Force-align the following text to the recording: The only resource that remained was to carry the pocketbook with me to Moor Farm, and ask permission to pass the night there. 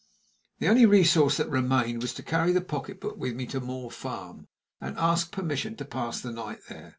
The 0.57 0.67
only 0.67 0.87
resource 0.87 1.37
that 1.37 1.47
remained 1.47 2.01
was 2.01 2.11
to 2.15 2.23
carry 2.23 2.51
the 2.51 2.61
pocketbook 2.61 3.17
with 3.17 3.35
me 3.35 3.45
to 3.45 3.59
Moor 3.59 3.91
Farm, 3.91 4.47
and 4.79 4.97
ask 4.97 5.31
permission 5.31 5.75
to 5.75 5.85
pass 5.85 6.21
the 6.21 6.31
night 6.31 6.61
there. 6.69 6.89